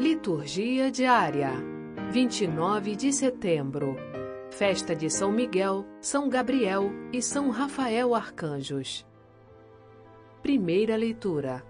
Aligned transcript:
Liturgia 0.00 0.90
diária 0.90 1.52
29 2.10 2.96
de 2.96 3.12
setembro 3.12 3.96
Festa 4.50 4.96
de 4.96 5.10
São 5.10 5.30
Miguel, 5.30 5.84
São 6.00 6.26
Gabriel 6.26 6.90
e 7.12 7.20
São 7.20 7.50
Rafael 7.50 8.14
Arcanjos. 8.14 9.06
Primeira 10.42 10.96
leitura. 10.96 11.62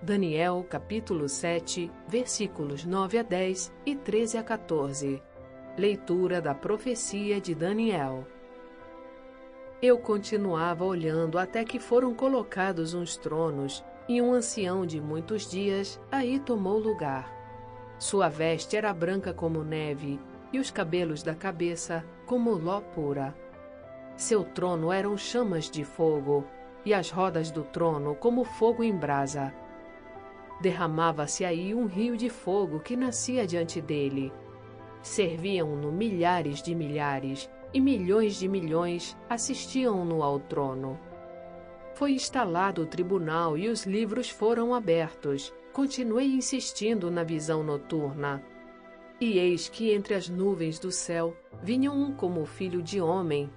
Daniel, 0.00 0.64
capítulo 0.70 1.28
7, 1.28 1.90
versículos 2.06 2.84
9 2.84 3.18
a 3.18 3.22
10 3.24 3.72
e 3.84 3.96
13 3.96 4.38
a 4.38 4.44
14. 4.44 5.20
Leitura 5.76 6.40
da 6.40 6.54
profecia 6.54 7.40
de 7.40 7.52
Daniel. 7.52 8.24
Eu 9.82 9.98
continuava 9.98 10.84
olhando 10.84 11.36
até 11.36 11.64
que 11.64 11.80
foram 11.80 12.14
colocados 12.14 12.94
uns 12.94 13.16
tronos, 13.16 13.84
e 14.08 14.22
um 14.22 14.32
ancião 14.32 14.86
de 14.86 15.00
muitos 15.00 15.50
dias 15.50 16.00
aí 16.12 16.38
tomou 16.38 16.78
lugar. 16.78 17.41
Sua 18.02 18.28
veste 18.28 18.76
era 18.76 18.92
branca 18.92 19.32
como 19.32 19.62
neve, 19.62 20.18
e 20.52 20.58
os 20.58 20.72
cabelos 20.72 21.22
da 21.22 21.36
cabeça 21.36 22.04
como 22.26 22.50
ló 22.50 22.80
pura. 22.80 23.32
Seu 24.16 24.42
trono 24.42 24.90
eram 24.90 25.16
chamas 25.16 25.70
de 25.70 25.84
fogo, 25.84 26.44
e 26.84 26.92
as 26.92 27.12
rodas 27.12 27.52
do 27.52 27.62
trono 27.62 28.16
como 28.16 28.42
fogo 28.42 28.82
em 28.82 28.92
brasa. 28.92 29.54
Derramava-se 30.60 31.44
aí 31.44 31.72
um 31.72 31.86
rio 31.86 32.16
de 32.16 32.28
fogo 32.28 32.80
que 32.80 32.96
nascia 32.96 33.46
diante 33.46 33.80
dele. 33.80 34.32
Serviam-no 35.00 35.92
milhares 35.92 36.60
de 36.60 36.74
milhares, 36.74 37.48
e 37.72 37.80
milhões 37.80 38.34
de 38.34 38.48
milhões 38.48 39.16
assistiam-no 39.30 40.24
ao 40.24 40.40
trono. 40.40 40.98
Foi 41.94 42.10
instalado 42.10 42.82
o 42.82 42.86
tribunal 42.86 43.56
e 43.56 43.68
os 43.68 43.86
livros 43.86 44.28
foram 44.28 44.74
abertos. 44.74 45.54
Continuei 45.72 46.26
insistindo 46.26 47.10
na 47.10 47.24
visão 47.24 47.62
noturna. 47.62 48.44
E 49.18 49.38
eis 49.38 49.70
que 49.70 49.90
entre 49.90 50.14
as 50.14 50.28
nuvens 50.28 50.78
do 50.78 50.92
céu 50.92 51.34
vinha 51.62 51.90
um 51.90 52.12
como 52.12 52.44
filho 52.44 52.82
de 52.82 53.00
homem, 53.00 53.50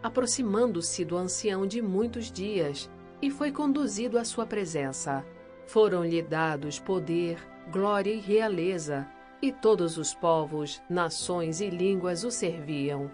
aproximando-se 0.00 1.04
do 1.04 1.16
ancião 1.16 1.66
de 1.66 1.82
muitos 1.82 2.30
dias, 2.30 2.88
e 3.20 3.28
foi 3.28 3.50
conduzido 3.50 4.18
à 4.18 4.24
sua 4.24 4.46
presença. 4.46 5.26
Foram-lhe 5.66 6.22
dados 6.22 6.78
poder, 6.78 7.38
glória 7.72 8.12
e 8.12 8.20
realeza, 8.20 9.08
e 9.42 9.50
todos 9.50 9.98
os 9.98 10.14
povos, 10.14 10.80
nações 10.88 11.60
e 11.60 11.68
línguas 11.68 12.22
o 12.22 12.30
serviam. 12.30 13.10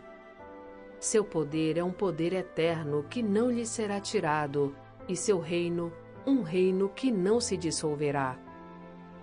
Seu 1.00 1.24
poder 1.24 1.78
é 1.78 1.84
um 1.84 1.92
poder 1.92 2.34
eterno 2.34 3.04
que 3.08 3.22
não 3.22 3.50
lhe 3.50 3.64
será 3.64 4.00
tirado, 4.00 4.76
e 5.08 5.16
seu 5.16 5.38
reino, 5.38 5.90
um 6.26 6.42
reino 6.42 6.88
que 6.88 7.10
não 7.10 7.40
se 7.40 7.56
dissolverá. 7.56 8.38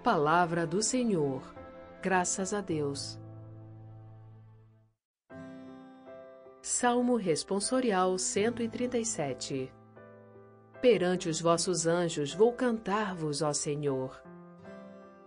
Palavra 0.04 0.66
do 0.66 0.82
Senhor. 0.82 1.42
Graças 2.02 2.54
a 2.54 2.62
Deus. 2.62 3.20
Salmo 6.62 7.16
Responsorial 7.16 8.18
137 8.18 9.72
Perante 10.82 11.30
os 11.30 11.42
vossos 11.42 11.86
anjos 11.86 12.34
vou 12.34 12.54
cantar-vos, 12.54 13.42
ó 13.42 13.54
Senhor. 13.54 14.22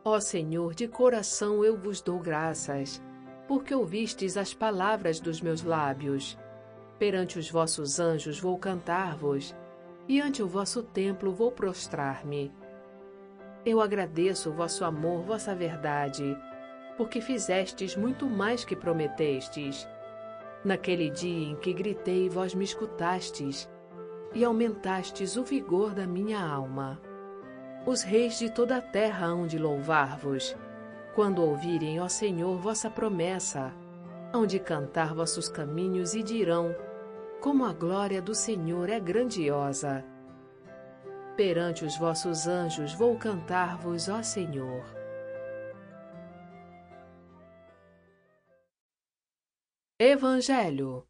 Ó 0.05 0.21
Senhor, 0.21 0.75
de 0.75 0.87
coração 0.87 1.65
eu 1.65 1.77
vos 1.77 2.01
dou 2.01 2.19
graças, 2.19 3.03
porque 3.49 3.75
ouvistes 3.75 4.37
as 4.37 4.53
palavras 4.53 5.21
dos 5.21 5.41
meus 5.41 5.63
lábios. 5.63 6.39
Perante 6.99 7.39
os 7.39 7.51
vossos 7.51 7.99
anjos 7.99 8.39
vou 8.39 8.59
cantar-vos, 8.59 9.55
e 10.09 10.21
ante 10.21 10.43
o 10.43 10.49
vosso 10.49 10.83
templo 10.83 11.33
vou 11.33 11.51
prostrar-me. 11.51 12.53
Eu 13.65 13.81
agradeço 13.81 14.51
o 14.51 14.53
vosso 14.53 14.85
amor, 14.85 15.23
vossa 15.23 15.55
verdade, 15.55 16.37
porque 16.97 17.21
fizestes 17.21 17.97
muito 17.97 18.27
mais 18.27 18.65
que 18.65 18.77
prometestes. 18.77 19.89
Naquele 20.65 21.11
dia 21.11 21.51
em 21.51 21.57
que 21.57 21.73
gritei, 21.73 22.29
vós 22.29 22.55
me 22.55 22.65
escutastes, 22.65 23.69
e 24.35 24.45
aumentastes 24.45 25.37
o 25.37 25.45
vigor 25.45 25.95
da 25.95 26.07
minha 26.07 26.41
alma. 26.41 27.01
Os 27.87 28.03
reis 28.03 28.39
de 28.39 28.51
toda 28.51 28.79
a 28.79 28.83
terra 28.83 29.27
hão 29.27 29.47
de 29.47 29.59
louvar-vos, 29.59 30.57
quando 31.15 31.43
ouvirem, 31.43 32.01
ó 32.01 32.09
Senhor, 32.09 32.59
vossa 32.59 32.91
promessa, 32.91 33.73
hão 34.33 34.47
de 34.47 34.59
cantar 34.59 35.15
vossos 35.15 35.49
caminhos 35.49 36.15
e 36.15 36.23
dirão: 36.23 36.75
Como 37.45 37.67
a 37.67 37.75
glória 37.75 38.23
do 38.23 38.35
Senhor 38.35 38.89
é 38.89 38.99
grandiosa. 38.99 40.03
Perante 41.37 41.85
os 41.85 41.95
vossos 41.99 42.47
anjos 42.47 42.95
vou 42.95 43.19
cantar-vos, 43.19 44.09
ó 44.09 44.23
Senhor. 44.23 44.83
Evangelho. 49.99 51.07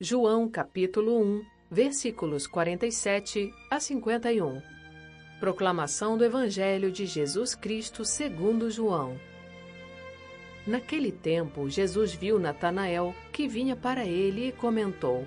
João 0.00 0.48
capítulo 0.48 1.22
1, 1.22 1.44
versículos 1.70 2.48
47 2.48 3.54
a 3.70 3.78
51. 3.78 4.60
Proclamação 5.38 6.18
do 6.18 6.24
Evangelho 6.24 6.90
de 6.90 7.06
Jesus 7.06 7.54
Cristo 7.54 8.04
segundo 8.04 8.72
João. 8.72 9.16
Naquele 10.66 11.12
tempo, 11.12 11.70
Jesus 11.70 12.12
viu 12.12 12.40
Natanael, 12.40 13.14
que 13.32 13.46
vinha 13.46 13.76
para 13.76 14.04
ele, 14.04 14.48
e 14.48 14.52
comentou: 14.52 15.24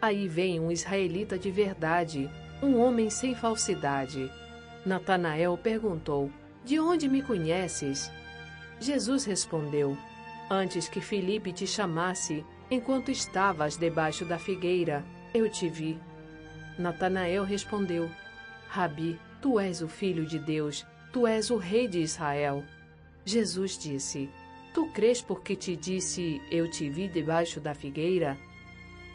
Aí 0.00 0.28
vem 0.28 0.60
um 0.60 0.70
israelita 0.70 1.38
de 1.38 1.50
verdade, 1.50 2.30
um 2.62 2.78
homem 2.78 3.10
sem 3.10 3.34
falsidade. 3.34 4.30
Natanael 4.84 5.56
perguntou: 5.56 6.30
De 6.64 6.78
onde 6.78 7.08
me 7.08 7.22
conheces? 7.22 8.10
Jesus 8.78 9.24
respondeu: 9.24 9.96
Antes 10.50 10.88
que 10.88 11.00
Filipe 11.00 11.52
te 11.52 11.66
chamasse, 11.66 12.44
enquanto 12.70 13.10
estavas 13.10 13.76
debaixo 13.76 14.24
da 14.24 14.38
figueira, 14.38 15.04
eu 15.34 15.50
te 15.50 15.68
vi. 15.68 15.98
Natanael 16.78 17.44
respondeu: 17.44 18.10
Rabi, 18.68 19.18
tu 19.40 19.58
és 19.58 19.80
o 19.80 19.88
filho 19.88 20.26
de 20.26 20.38
Deus, 20.38 20.86
tu 21.12 21.26
és 21.26 21.50
o 21.50 21.56
rei 21.56 21.88
de 21.88 22.00
Israel. 22.00 22.62
Jesus 23.24 23.78
disse: 23.78 24.28
Tu 24.74 24.86
crês 24.92 25.22
porque 25.22 25.56
te 25.56 25.74
disse, 25.74 26.40
eu 26.50 26.70
te 26.70 26.90
vi 26.90 27.08
debaixo 27.08 27.58
da 27.58 27.74
figueira? 27.74 28.36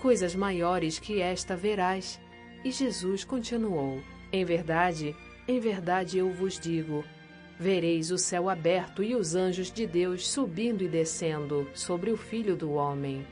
Coisas 0.01 0.35
maiores 0.35 0.99
que 0.99 1.21
esta 1.21 1.55
verás. 1.55 2.19
E 2.63 2.71
Jesus 2.71 3.23
continuou: 3.23 4.01
Em 4.31 4.43
verdade, 4.43 5.15
em 5.47 5.59
verdade 5.59 6.17
eu 6.17 6.31
vos 6.31 6.59
digo, 6.59 7.03
Vereis 7.61 8.09
o 8.09 8.17
céu 8.17 8.49
aberto 8.49 9.03
e 9.03 9.15
os 9.15 9.35
anjos 9.35 9.71
de 9.71 9.85
Deus 9.85 10.27
subindo 10.27 10.83
e 10.83 10.87
descendo 10.87 11.69
sobre 11.75 12.09
o 12.09 12.17
Filho 12.17 12.55
do 12.55 12.71
Homem. 12.71 13.23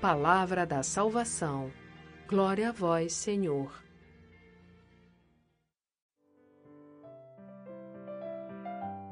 Palavra 0.00 0.66
da 0.66 0.82
salvação. 0.82 1.70
Glória 2.26 2.70
a 2.70 2.72
vós, 2.72 3.12
Senhor. 3.12 3.70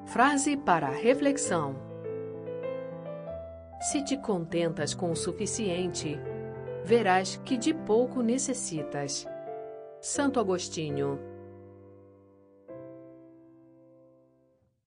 Frase 0.06 0.56
para 0.56 0.90
reflexão: 0.90 1.76
Se 3.80 4.02
te 4.02 4.16
contentas 4.16 4.94
com 4.94 5.12
o 5.12 5.16
suficiente, 5.16 6.18
verás 6.84 7.40
que 7.44 7.56
de 7.56 7.72
pouco 7.72 8.22
necessitas. 8.22 9.26
Santo 10.00 10.40
Agostinho 10.40 11.31